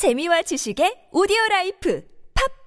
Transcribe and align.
재미와 0.00 0.40
지식의 0.40 1.10
오디오 1.12 1.36
라이프 1.50 2.00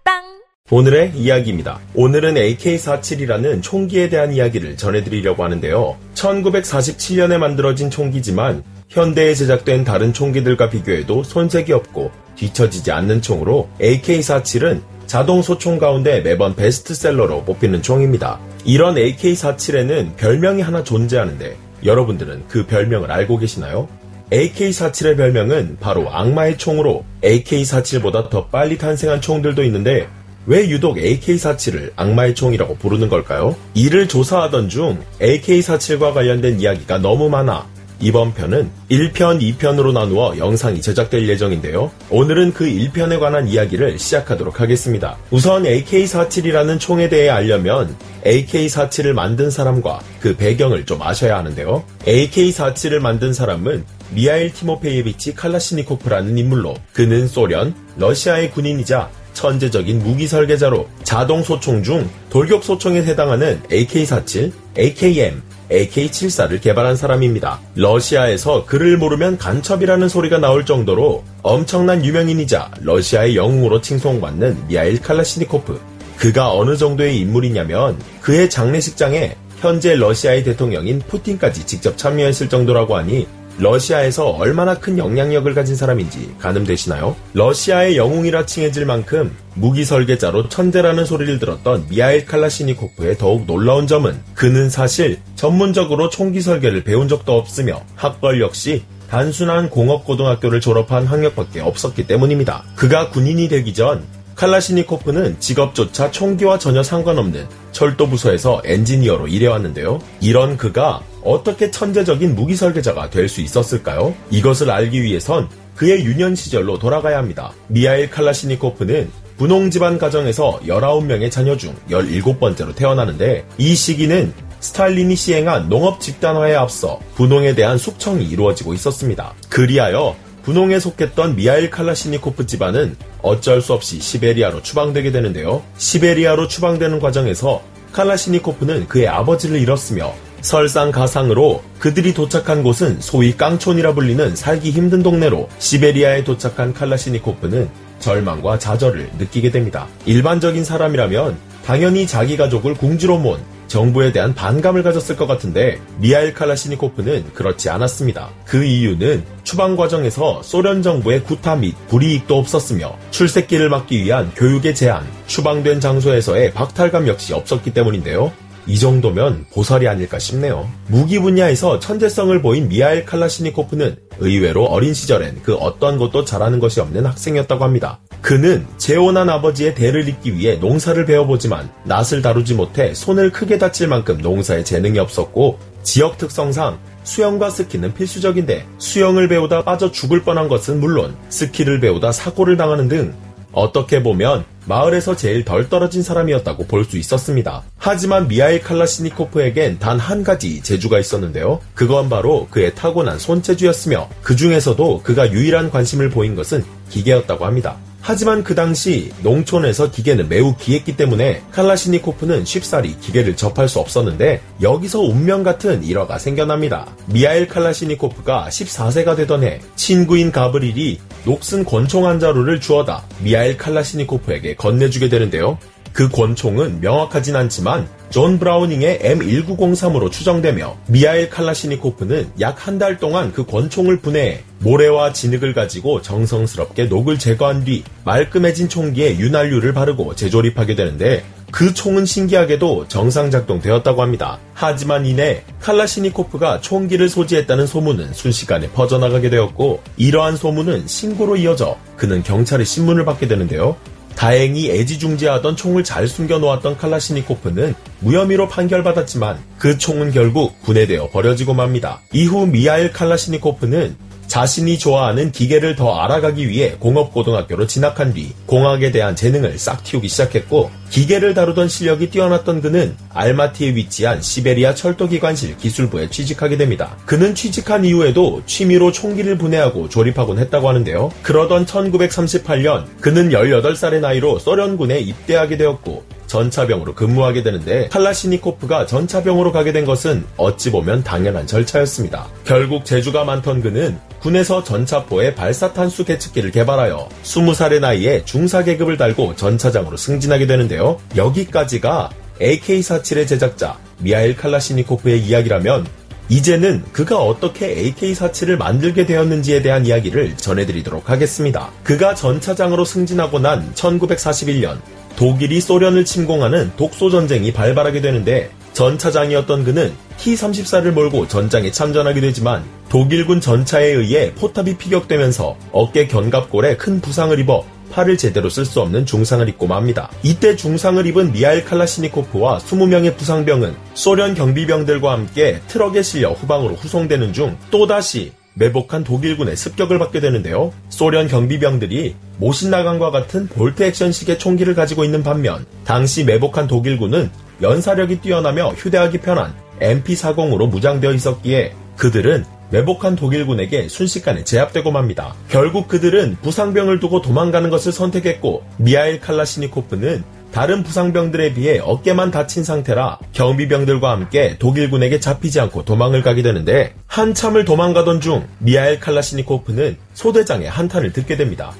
팝빵 0.03 0.21
오늘의 0.69 1.13
이야기입니다. 1.15 1.79
오늘은 1.95 2.35
AK-47이라는 2.35 3.63
총기에 3.63 4.07
대한 4.07 4.31
이야기를 4.31 4.77
전해드리려고 4.77 5.43
하는데요. 5.43 5.97
1947년에 6.13 7.39
만들어진 7.39 7.89
총기지만 7.89 8.63
현대에 8.87 9.33
제작된 9.33 9.83
다른 9.83 10.13
총기들과 10.13 10.69
비교해도 10.69 11.23
손색이 11.23 11.73
없고 11.73 12.11
뒤처지지 12.35 12.91
않는 12.91 13.23
총으로 13.23 13.67
AK-47은 13.81 14.83
자동 15.07 15.41
소총 15.41 15.79
가운데 15.79 16.21
매번 16.21 16.55
베스트셀러로 16.55 17.45
뽑히는 17.45 17.81
총입니다. 17.81 18.39
이런 18.63 18.93
AK-47에는 18.93 20.17
별명이 20.17 20.61
하나 20.61 20.83
존재하는데 20.83 21.57
여러분들은 21.83 22.47
그 22.47 22.67
별명을 22.67 23.11
알고 23.11 23.39
계시나요? 23.39 23.89
AK-47의 24.33 25.15
별명은 25.15 25.77
바로 25.79 26.11
악마의 26.11 26.57
총으로 26.57 27.05
AK-47보다 27.23 28.31
더 28.31 28.47
빨리 28.47 28.79
탄생한 28.79 29.21
총들도 29.21 29.63
있는데 29.65 30.07
왜 30.47 30.67
유독 30.69 30.97
AK-47을 30.97 31.91
악마의 31.95 32.33
총이라고 32.33 32.77
부르는 32.77 33.09
걸까요? 33.09 33.55
이를 33.75 34.07
조사하던 34.07 34.69
중 34.69 34.99
AK-47과 35.21 36.15
관련된 36.15 36.59
이야기가 36.59 36.97
너무 36.97 37.29
많아 37.29 37.67
이번 37.99 38.33
편은 38.33 38.69
1편, 38.89 39.39
2편으로 39.39 39.93
나누어 39.93 40.35
영상이 40.37 40.81
제작될 40.81 41.29
예정인데요. 41.29 41.91
오늘은 42.09 42.53
그 42.53 42.65
1편에 42.65 43.19
관한 43.19 43.47
이야기를 43.47 43.99
시작하도록 43.99 44.59
하겠습니다. 44.59 45.15
우선 45.29 45.63
AK-47이라는 45.63 46.79
총에 46.79 47.07
대해 47.07 47.29
알려면 47.29 47.95
AK-47을 48.25 49.13
만든 49.13 49.49
사람과 49.51 50.01
그 50.19 50.35
배경을 50.35 50.85
좀 50.85 51.01
아셔야 51.01 51.37
하는데요. 51.37 51.83
AK-47을 52.05 52.99
만든 52.99 53.31
사람은 53.31 53.85
미하일 54.13 54.53
티모페예비치 54.53 55.35
칼라시니코프라는 55.35 56.37
인물로 56.37 56.75
그는 56.93 57.27
소련, 57.27 57.73
러시아의 57.97 58.51
군인이자 58.51 59.09
천재적인 59.33 59.99
무기 59.99 60.27
설계자로 60.27 60.87
자동 61.03 61.43
소총 61.43 61.83
중 61.83 62.07
돌격 62.29 62.63
소총에 62.63 63.01
해당하는 63.03 63.61
AK-47, 63.71 64.51
AKM, 64.77 65.41
AK-74를 65.71 66.61
개발한 66.61 66.95
사람입니다. 66.95 67.59
러시아에서 67.75 68.65
그를 68.65 68.97
모르면 68.97 69.37
간첩이라는 69.37 70.07
소리가 70.07 70.37
나올 70.37 70.65
정도로 70.65 71.23
엄청난 71.41 72.05
유명인이자 72.05 72.71
러시아의 72.81 73.35
영웅으로 73.35 73.81
칭송받는 73.81 74.67
미하일 74.67 75.01
칼라시니코프. 75.01 75.79
그가 76.17 76.53
어느 76.53 76.77
정도의 76.77 77.17
인물이냐면 77.19 77.97
그의 78.21 78.49
장례식장에 78.49 79.35
현재 79.59 79.95
러시아의 79.95 80.43
대통령인 80.43 80.99
푸틴까지 80.99 81.65
직접 81.65 81.97
참여했을 81.97 82.49
정도라고 82.49 82.95
하니 82.95 83.27
러시아에서 83.57 84.29
얼마나 84.29 84.75
큰 84.75 84.97
영향력을 84.97 85.53
가진 85.53 85.75
사람인지 85.75 86.35
가늠되시나요? 86.39 87.15
러시아의 87.33 87.97
영웅이라 87.97 88.45
칭해질 88.45 88.85
만큼 88.85 89.35
무기 89.55 89.85
설계자로 89.85 90.49
천재라는 90.49 91.05
소리를 91.05 91.39
들었던 91.39 91.85
미하일 91.89 92.25
칼라시니코프의 92.25 93.17
더욱 93.17 93.45
놀라운 93.45 93.87
점은 93.87 94.19
그는 94.33 94.69
사실 94.69 95.19
전문적으로 95.35 96.09
총기 96.09 96.41
설계를 96.41 96.83
배운 96.83 97.07
적도 97.07 97.37
없으며 97.37 97.81
학벌 97.95 98.41
역시 98.41 98.83
단순한 99.09 99.69
공업고등학교를 99.69 100.59
졸업한 100.59 101.05
학력밖에 101.05 101.61
없었기 101.61 102.07
때문입니다. 102.07 102.63
그가 102.75 103.09
군인이 103.09 103.47
되기 103.47 103.73
전 103.75 104.03
칼라시니코프는 104.35 105.39
직업조차 105.39 106.11
총기와 106.11 106.57
전혀 106.57 106.83
상관없는 106.83 107.47
철도 107.71 108.07
부서에서 108.07 108.61
엔지니어로 108.65 109.27
일해왔는데요. 109.27 109.99
이런 110.21 110.57
그가 110.57 111.01
어떻게 111.23 111.71
천재적인 111.71 112.35
무기 112.35 112.55
설계자가 112.55 113.09
될 113.09 113.29
수 113.29 113.41
있었을까요? 113.41 114.13
이것을 114.29 114.69
알기 114.69 115.01
위해선 115.01 115.49
그의 115.75 116.03
유년 116.05 116.35
시절로 116.35 116.77
돌아가야 116.77 117.17
합니다. 117.17 117.51
미하일 117.67 118.09
칼라시니코프는 118.09 119.09
분홍 119.37 119.71
집안 119.71 119.97
가정에서 119.97 120.59
19명의 120.65 121.31
자녀 121.31 121.57
중 121.57 121.73
17번째로 121.89 122.75
태어나는데 122.75 123.45
이 123.57 123.73
시기는 123.75 124.33
스탈린이 124.59 125.15
시행한 125.15 125.67
농업 125.69 125.99
집단화에 125.99 126.55
앞서 126.55 126.99
분홍에 127.15 127.55
대한 127.55 127.77
숙청이 127.77 128.23
이루어지고 128.25 128.73
있었습니다. 128.75 129.33
그리하여 129.49 130.15
분홍에 130.43 130.79
속했던 130.79 131.35
미하일 131.35 131.69
칼라시니코프 131.69 132.45
집안은 132.45 132.97
어쩔 133.21 133.61
수 133.61 133.73
없이 133.73 133.99
시베리아로 133.99 134.61
추방되게 134.61 135.11
되는데요. 135.11 135.63
시베리아로 135.77 136.47
추방되는 136.47 136.99
과정에서 136.99 137.61
칼라시니코프는 137.93 138.87
그의 138.87 139.07
아버지를 139.07 139.59
잃었으며 139.59 140.13
설상가상으로 140.41 141.63
그들이 141.79 142.13
도착한 142.13 142.63
곳은 142.63 142.99
소위 142.99 143.37
깡촌이라 143.37 143.93
불리는 143.93 144.35
살기 144.35 144.71
힘든 144.71 145.01
동네로 145.01 145.47
시베리아에 145.59 146.25
도착한 146.25 146.73
칼라시니코프는 146.73 147.69
절망과 147.99 148.59
좌절을 148.59 149.11
느끼게 149.17 149.51
됩니다. 149.51 149.87
일반적인 150.05 150.65
사람이라면 150.65 151.37
당연히 151.65 152.05
자기 152.05 152.35
가족을 152.35 152.73
궁지로 152.73 153.17
모은 153.19 153.39
정부에 153.73 154.11
대한 154.11 154.35
반감을 154.35 154.83
가졌을 154.83 155.15
것 155.15 155.25
같은데 155.25 155.79
미하일 155.97 156.35
칼라시니코프는 156.35 157.33
그렇지 157.33 157.71
않았습니다. 157.71 158.29
그 158.45 158.63
이유는 158.63 159.23
추방 159.43 159.75
과정에서 159.75 160.43
소련 160.43 160.83
정부의 160.83 161.23
구타 161.23 161.55
및 161.55 161.73
불이익도 161.87 162.37
없었으며 162.37 162.95
출세기를 163.09 163.69
막기 163.69 164.03
위한 164.03 164.31
교육의 164.35 164.75
제한, 164.75 165.03
추방된 165.25 165.79
장소에서의 165.79 166.53
박탈감 166.53 167.07
역시 167.07 167.33
없었기 167.33 167.73
때문인데요. 167.73 168.31
이 168.67 168.77
정도면 168.77 169.47
보살이 169.51 169.87
아닐까 169.87 170.19
싶네요. 170.19 170.69
무기 170.87 171.17
분야에서 171.17 171.79
천재성을 171.79 172.43
보인 172.43 172.69
미하일 172.69 173.05
칼라시니코프는 173.05 173.95
의외로 174.19 174.65
어린 174.65 174.93
시절엔 174.93 175.41
그 175.41 175.55
어떤 175.55 175.97
것도 175.97 176.25
잘하는 176.25 176.59
것이 176.59 176.79
없는 176.79 177.07
학생이었다고 177.07 177.63
합니다. 177.63 177.99
그는 178.23 178.65
재혼한 178.77 179.29
아버지의 179.29 179.75
대를 179.75 180.07
잇기 180.07 180.37
위해 180.37 180.55
농사를 180.55 181.05
배워보지만 181.05 181.69
낫을 181.83 182.21
다루지 182.21 182.53
못해 182.53 182.93
손을 182.93 183.31
크게 183.33 183.57
다칠 183.57 183.89
만큼 183.89 184.17
농사에 184.19 184.63
재능이 184.63 184.97
없었고 184.97 185.59
지역 185.83 186.17
특성상 186.17 186.79
수영과 187.03 187.49
스키는 187.49 187.93
필수적인데 187.93 188.65
수영을 188.77 189.27
배우다 189.27 189.65
빠져 189.65 189.91
죽을 189.91 190.23
뻔한 190.23 190.47
것은 190.47 190.79
물론 190.79 191.17
스키를 191.27 191.81
배우다 191.81 192.13
사고를 192.13 192.55
당하는 192.55 192.87
등 192.87 193.13
어떻게 193.51 194.01
보면 194.01 194.45
마을에서 194.65 195.17
제일 195.17 195.43
덜 195.43 195.67
떨어진 195.67 196.01
사람이었다고 196.01 196.65
볼 196.67 196.85
수 196.85 196.97
있었습니다. 196.97 197.63
하지만 197.77 198.29
미하일 198.29 198.61
칼라시니코프에겐 198.61 199.79
단 199.79 199.99
한 199.99 200.23
가지 200.23 200.61
재주가 200.61 200.97
있었는데요. 200.97 201.59
그건 201.75 202.07
바로 202.09 202.47
그의 202.49 202.73
타고난 202.73 203.19
손재주였으며 203.19 204.09
그 204.21 204.37
중에서도 204.37 205.01
그가 205.03 205.29
유일한 205.33 205.69
관심을 205.69 206.09
보인 206.09 206.35
것은 206.35 206.63
기계였다고 206.89 207.45
합니다. 207.45 207.75
하지만 208.05 208.43
그 208.43 208.53
당시 208.53 209.13
농촌에서 209.23 209.89
기계는 209.89 210.27
매우 210.27 210.57
귀했기 210.57 210.97
때문에 210.97 211.41
칼라시니코프는 211.51 212.43
쉽사리 212.43 212.99
기계를 212.99 213.37
접할 213.37 213.69
수 213.69 213.79
없었는데 213.79 214.41
여기서 214.61 214.99
운명 214.99 215.41
같은 215.41 215.81
일화가 215.85 216.19
생겨납니다. 216.19 216.85
미하일 217.05 217.47
칼라시니코프가 217.47 218.49
14세가 218.49 219.15
되던 219.15 219.45
해 219.45 219.61
친구인 219.77 220.33
가브릴이 220.33 220.99
녹슨 221.23 221.63
권총 221.63 222.05
한 222.05 222.19
자루를 222.19 222.59
주어다 222.59 223.05
미하일 223.19 223.57
칼라시니코프에게 223.57 224.55
건네주게 224.55 225.07
되는데요. 225.07 225.57
그 225.93 226.09
권총은 226.09 226.81
명확하진 226.81 227.35
않지만 227.35 227.87
존 228.09 228.37
브라우닝의 228.39 228.99
M1903으로 228.99 230.11
추정되며 230.11 230.77
미하일 230.87 231.29
칼라시니코프는 231.29 232.31
약 232.41 232.67
한 232.67 232.77
달 232.79 232.97
동안 232.97 233.31
그 233.31 233.45
권총을 233.45 233.99
분해해 233.99 234.43
모래와 234.59 235.13
진흙을 235.13 235.53
가지고 235.53 236.01
정성스럽게 236.01 236.85
녹을 236.85 237.19
제거한 237.19 237.63
뒤 237.65 237.83
말끔해진 238.05 238.69
총기에 238.69 239.17
윤활유를 239.17 239.73
바르고 239.73 240.15
재조립하게 240.15 240.75
되는데 240.75 241.23
그 241.51 241.73
총은 241.73 242.05
신기하게도 242.05 242.87
정상 242.87 243.29
작동되었다고 243.29 244.01
합니다. 244.01 244.39
하지만 244.55 245.05
이내 245.05 245.43
칼라시니코프가 245.59 246.61
총기를 246.61 247.09
소지했다는 247.09 247.67
소문은 247.67 248.13
순식간에 248.13 248.69
퍼져나가게 248.69 249.29
되었고 249.29 249.81
이러한 249.97 250.35
소문은 250.37 250.87
신고로 250.87 251.35
이어져 251.35 251.77
그는 251.95 252.23
경찰의 252.23 252.65
신문을 252.65 253.05
받게 253.05 253.27
되는데요. 253.27 253.75
다행히 254.15 254.71
애지중지하던 254.71 255.55
총을 255.55 255.83
잘 255.83 256.07
숨겨놓았던 256.07 256.77
칼라시니코프는 256.77 257.75
무혐의로 257.99 258.47
판결받았지만 258.47 259.39
그 259.57 259.77
총은 259.77 260.11
결국 260.11 260.61
분해되어 260.63 261.09
버려지고 261.09 261.53
맙니다. 261.53 262.01
이후 262.11 262.45
미하일 262.45 262.91
칼라시니코프는 262.91 263.95
자신이 264.27 264.77
좋아하는 264.79 265.31
기계를 265.31 265.75
더 265.75 265.95
알아가기 265.95 266.47
위해 266.47 266.75
공업고등학교로 266.79 267.67
진학한 267.67 268.13
뒤 268.13 268.33
공학에 268.45 268.91
대한 268.91 269.15
재능을 269.15 269.57
싹 269.57 269.83
틔우기 269.83 270.07
시작했고 270.07 270.71
기계를 270.89 271.33
다루던 271.33 271.69
실력이 271.69 272.09
뛰어났던 272.09 272.61
그는 272.61 272.95
알마티에 273.13 273.75
위치한 273.75 274.21
시베리아 274.21 274.75
철도기관실 274.75 275.57
기술부에 275.57 276.09
취직하게 276.09 276.57
됩니다. 276.57 276.97
그는 277.05 277.35
취직한 277.35 277.85
이후에도 277.85 278.43
취미로 278.45 278.91
총기를 278.91 279.37
분해하고 279.37 279.89
조립하곤 279.89 280.39
했다고 280.39 280.69
하는데요. 280.69 281.11
그러던 281.23 281.65
1938년 281.65 282.85
그는 283.01 283.29
18살의 283.29 283.99
나이로 284.01 284.39
소련군에 284.39 284.99
입대하게 284.99 285.57
되었고 285.57 286.03
전차병으로 286.33 286.95
근무하게 286.95 287.43
되는데 287.43 287.89
칼라시니코프가 287.89 288.87
전차병으로 288.87 289.51
가게 289.51 289.71
된 289.71 289.85
것은 289.85 290.25
어찌 290.37 290.71
보면 290.71 291.03
당연한 291.03 291.45
절차였습니다. 291.45 292.27
결국 292.43 292.85
재주가 292.85 293.23
많던 293.23 293.61
그는 293.61 293.99
군에서 294.19 294.63
전차포의 294.63 295.35
발사탄수 295.35 296.05
계측기를 296.05 296.49
개발하여 296.49 297.07
20살의 297.23 297.81
나이에 297.81 298.25
중사 298.25 298.63
계급을 298.63 298.97
달고 298.97 299.35
전차장으로 299.35 299.95
승진하게 299.95 300.47
되는데요. 300.47 300.99
여기까지가 301.15 302.09
AK-47의 302.41 303.27
제작자 303.27 303.77
미하일 303.99 304.35
칼라시니코프의 304.35 305.21
이야기라면 305.21 305.85
이제는 306.33 306.83
그가 306.91 307.19
어떻게 307.19 307.91
AK-47을 307.91 308.57
만들게 308.57 309.05
되었는지에 309.05 309.61
대한 309.61 309.85
이야기를 309.85 310.35
전해드리도록 310.35 311.11
하겠습니다. 311.11 311.69
그가 311.83 312.15
전차장으로 312.15 312.85
승진하고 312.85 313.37
난 313.37 313.71
1941년 313.75 314.79
독일이 315.15 315.61
소련을 315.61 316.05
침공하는 316.05 316.71
독소전쟁이 316.75 317.53
발발하게 317.53 318.01
되는데 318.01 318.49
전차장이었던 318.73 319.63
그는 319.63 319.93
T-34를 320.17 320.89
몰고 320.89 321.27
전장에 321.27 321.69
참전하게 321.69 322.21
되지만 322.21 322.63
독일군 322.89 323.39
전차에 323.39 323.85
의해 323.85 324.33
포탑이 324.33 324.77
피격되면서 324.77 325.55
어깨 325.71 326.07
견갑골에 326.07 326.77
큰 326.77 326.99
부상을 326.99 327.37
입어 327.41 327.63
팔을 327.93 328.17
제대로 328.17 328.49
쓸 328.49 328.65
수 328.65 328.81
없는 328.81 329.05
중상을 329.05 329.47
입고 329.49 329.67
맙니다. 329.67 330.09
이때 330.23 330.55
중상을 330.55 331.05
입은 331.05 331.31
미하일 331.31 331.63
칼라시니코프와 331.63 332.57
20명의 332.59 333.15
부상병은 333.15 333.75
소련 333.93 334.33
경비병들과 334.33 335.11
함께 335.11 335.61
트럭에 335.67 336.01
실려 336.01 336.31
후방으로 336.31 336.73
후송되는 336.75 337.33
중 337.33 337.55
또다시 337.69 338.33
매복한 338.55 339.03
독일군의 339.03 339.55
습격을 339.55 339.99
받게 339.99 340.19
되는데요. 340.19 340.73
소련 340.89 341.27
경비병들이 341.27 342.15
모신나강과 342.37 343.11
같은 343.11 343.47
볼트 343.47 343.83
액션식의 343.83 344.39
총기를 344.39 344.75
가지고 344.75 345.03
있는 345.03 345.23
반면 345.23 345.65
당시 345.85 346.23
매복한 346.23 346.67
독일군은 346.67 347.31
연사력이 347.61 348.21
뛰어나며 348.21 348.69
휴대하기 348.71 349.19
편한 349.19 349.53
MP40으로 349.79 350.67
무장되어 350.69 351.13
있었기에 351.13 351.73
그들은 351.97 352.45
매복한 352.73 353.15
독일군에게 353.15 353.87
순식간에 353.87 354.43
제압되고 354.43 354.89
맙니다. 354.89 355.35
결국 355.47 355.87
그들은 355.87 356.37
부상병을 356.41 356.99
두고 356.99 357.21
도망가는 357.21 357.69
것을 357.69 357.91
선택했고 357.91 358.63
미하일 358.77 359.19
칼라시니코프는 359.19 360.23
다른 360.51 360.81
부상병들에 360.81 361.53
비해 361.53 361.77
어깨만 361.77 362.31
다친 362.31 362.63
상태라 362.63 363.19
경비병들과 363.31 364.09
함께 364.09 364.57
독일군에게 364.57 365.19
잡히지 365.19 365.59
않고 365.59 365.85
도망을 365.85 366.23
가게 366.23 366.41
되는데 366.41 366.95
한참을 367.05 367.63
도망가던 367.63 368.21
중 368.21 368.47
미하일 368.57 368.99
칼라시니코프는 368.99 369.97
소대장의 370.15 370.67
한탄을 370.67 371.13
듣게 371.13 371.37
됩니다. 371.37 371.73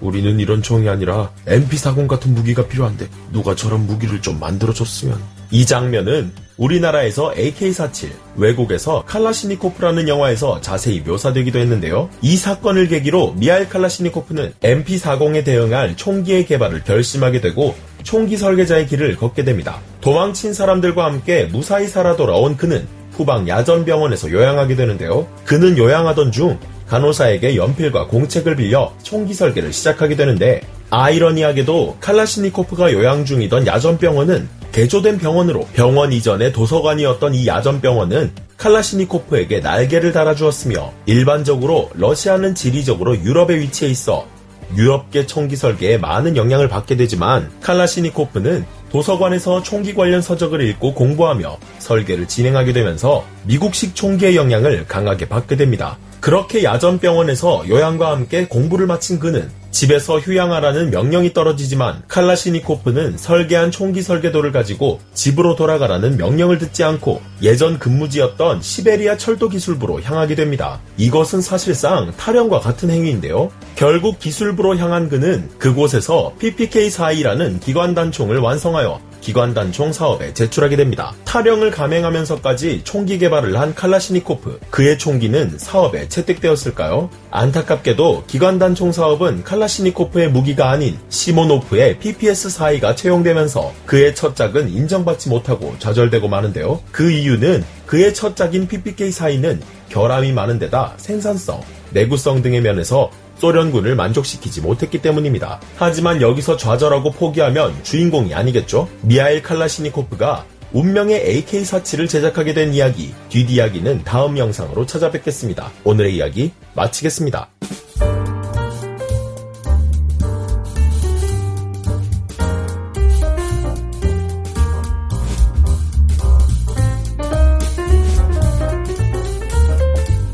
우리는 0.00 0.38
이런 0.38 0.62
총이 0.62 0.88
아니라 0.88 1.32
MP40 1.46 2.06
같은 2.06 2.34
무기가 2.34 2.68
필요한데 2.68 3.08
누가 3.32 3.56
저런 3.56 3.84
무기를 3.86 4.22
좀 4.22 4.38
만들어줬으면 4.38 5.18
이 5.54 5.64
장면은 5.64 6.32
우리나라에서 6.56 7.30
AK-47, 7.30 8.08
외국에서 8.34 9.04
칼라시니코프라는 9.06 10.08
영화에서 10.08 10.60
자세히 10.60 10.98
묘사되기도 10.98 11.60
했는데요. 11.60 12.10
이 12.22 12.36
사건을 12.36 12.88
계기로 12.88 13.34
미하일 13.36 13.68
칼라시니코프는 13.68 14.54
MP40에 14.60 15.44
대응할 15.44 15.96
총기의 15.96 16.46
개발을 16.46 16.82
결심하게 16.82 17.40
되고 17.40 17.76
총기 18.02 18.36
설계자의 18.36 18.88
길을 18.88 19.14
걷게 19.14 19.44
됩니다. 19.44 19.78
도망친 20.00 20.54
사람들과 20.54 21.04
함께 21.04 21.44
무사히 21.44 21.86
살아 21.86 22.16
돌아온 22.16 22.56
그는 22.56 22.84
후방 23.12 23.46
야전병원에서 23.46 24.32
요양하게 24.32 24.74
되는데요. 24.74 25.28
그는 25.44 25.78
요양하던 25.78 26.32
중 26.32 26.58
간호사에게 26.88 27.54
연필과 27.54 28.08
공책을 28.08 28.56
빌려 28.56 28.92
총기 29.04 29.34
설계를 29.34 29.72
시작하게 29.72 30.16
되는데 30.16 30.62
아이러니하게도 30.90 31.98
칼라시니코프가 32.00 32.92
요양 32.92 33.24
중이던 33.24 33.68
야전병원은 33.68 34.63
개조된 34.74 35.18
병원으로 35.18 35.68
병원 35.72 36.12
이전의 36.12 36.52
도서관이었던 36.52 37.32
이 37.32 37.46
야전병원은 37.46 38.32
칼라시니코프에게 38.56 39.60
날개를 39.60 40.10
달아주었으며 40.10 40.92
일반적으로 41.06 41.90
러시아는 41.94 42.56
지리적으로 42.56 43.16
유럽에 43.16 43.60
위치해 43.60 43.88
있어 43.92 44.26
유럽계 44.74 45.26
총기 45.26 45.54
설계에 45.54 45.96
많은 45.98 46.36
영향을 46.36 46.68
받게 46.68 46.96
되지만 46.96 47.52
칼라시니코프는 47.60 48.66
도서관에서 48.90 49.62
총기 49.62 49.94
관련 49.94 50.20
서적을 50.20 50.60
읽고 50.62 50.94
공부하며 50.94 51.56
설계를 51.78 52.26
진행하게 52.26 52.72
되면서 52.72 53.24
미국식 53.44 53.94
총기의 53.94 54.36
영향을 54.36 54.86
강하게 54.86 55.28
받게 55.28 55.56
됩니다. 55.56 55.98
그렇게 56.20 56.64
야전병원에서 56.64 57.64
요양과 57.68 58.10
함께 58.10 58.46
공부를 58.46 58.86
마친 58.86 59.18
그는 59.18 59.50
집에서 59.74 60.20
휴양하라는 60.20 60.90
명령이 60.90 61.34
떨어지지만 61.34 62.02
칼라시니코프는 62.06 63.18
설계한 63.18 63.72
총기 63.72 64.02
설계도를 64.02 64.52
가지고 64.52 65.00
집으로 65.14 65.56
돌아가라는 65.56 66.16
명령을 66.16 66.58
듣지 66.58 66.84
않고 66.84 67.20
예전 67.42 67.80
근무지였던 67.80 68.62
시베리아 68.62 69.16
철도 69.16 69.48
기술부로 69.48 70.00
향하게 70.00 70.36
됩니다. 70.36 70.80
이것은 70.96 71.40
사실상 71.40 72.12
탈영과 72.16 72.60
같은 72.60 72.88
행위인데요. 72.88 73.50
결국 73.74 74.20
기술부로 74.20 74.78
향한 74.78 75.08
그는 75.08 75.50
그곳에서 75.58 76.34
PPK-42라는 76.38 77.60
기관 77.60 77.94
단총을 77.94 78.38
완성하여 78.38 79.00
기관단총 79.24 79.94
사업에 79.94 80.34
제출하게 80.34 80.76
됩니다. 80.76 81.14
타령을 81.24 81.70
감행하면서까지 81.70 82.82
총기 82.84 83.18
개발을 83.18 83.58
한 83.58 83.74
칼라시니코프. 83.74 84.60
그의 84.68 84.98
총기는 84.98 85.56
사업에 85.58 86.08
채택되었을까요? 86.08 87.08
안타깝게도 87.30 88.24
기관단총 88.26 88.92
사업은 88.92 89.42
칼라시니코프의 89.44 90.30
무기가 90.30 90.70
아닌 90.70 90.98
시모노프의 91.08 91.98
PPS-42가 92.00 92.94
채용되면서 92.94 93.72
그의 93.86 94.14
첫 94.14 94.36
작은 94.36 94.68
인정받지 94.68 95.30
못하고 95.30 95.74
좌절되고 95.78 96.28
마는데요. 96.28 96.82
그 96.92 97.10
이유는 97.10 97.64
그의 97.86 98.12
첫 98.12 98.36
작인 98.36 98.68
PPK-42는 98.68 99.60
결함이 99.88 100.32
많은 100.32 100.58
데다 100.58 100.92
생산성, 100.98 101.62
내구성 101.94 102.42
등의 102.42 102.60
면에서 102.60 103.10
소련군을 103.38 103.94
만족시키지 103.96 104.60
못했기 104.60 105.00
때문입니다. 105.00 105.60
하지만 105.76 106.20
여기서 106.20 106.56
좌절하고 106.56 107.12
포기하면 107.12 107.74
주인공이 107.82 108.34
아니겠죠? 108.34 108.88
미하일 109.00 109.42
칼라시니코프가 109.42 110.44
운명의 110.72 111.44
AK-47을 111.44 112.08
제작하게 112.08 112.52
된 112.52 112.74
이야기, 112.74 113.14
뒷이야기는 113.28 114.02
다음 114.04 114.36
영상으로 114.36 114.86
찾아뵙겠습니다. 114.86 115.70
오늘의 115.84 116.16
이야기 116.16 116.50
마치겠습니다. 116.74 117.48